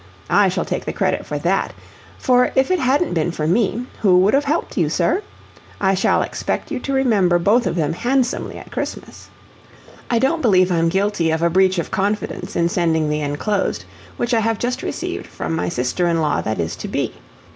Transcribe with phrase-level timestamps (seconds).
[0.31, 1.73] I shall take the credit for THAT,
[2.17, 5.21] for if it hadn't been for me, who would have helped you, sir?
[5.79, 9.29] I shall expect you to remember both of them handsomely at Christmas.
[10.09, 13.85] "I don't believe I'm guilty of a breach of confidence in sending the enclosed,
[14.17, 17.13] which I have just received from my sister in law that is to be.